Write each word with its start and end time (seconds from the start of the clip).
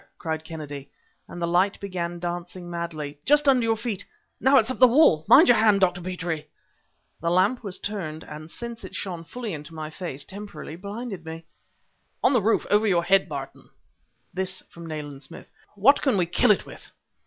cried 0.17 0.43
Kennedy 0.43 0.89
and 1.27 1.39
the 1.39 1.45
light 1.47 1.79
began 1.79 2.17
dancing 2.17 2.67
madly. 2.71 3.19
"Just 3.23 3.47
under 3.47 3.61
your 3.63 3.75
feet! 3.77 4.03
Now 4.39 4.57
it's 4.57 4.71
up 4.71 4.79
the 4.79 4.87
wall! 4.87 5.23
mind 5.29 5.47
your 5.47 5.57
hand, 5.57 5.79
Dr. 5.81 6.01
Petrie!" 6.01 6.49
The 7.19 7.29
lamp 7.29 7.63
was 7.63 7.77
turned, 7.77 8.23
and, 8.23 8.49
since 8.49 8.83
it 8.83 8.95
shone 8.95 9.23
fully 9.23 9.53
into 9.53 9.75
my 9.75 9.91
face, 9.91 10.25
temporarily 10.25 10.75
blinded 10.75 11.23
me. 11.23 11.45
"On 12.23 12.33
the 12.33 12.41
roof 12.41 12.65
over 12.71 12.87
your 12.87 13.03
head, 13.03 13.29
Barton!" 13.29 13.69
this 14.33 14.63
from 14.71 14.87
Nayland 14.87 15.21
Smith. 15.21 15.51
"What 15.75 16.01
can 16.01 16.17
we 16.17 16.25
kill 16.25 16.49
it 16.49 16.65
with?" 16.65 16.89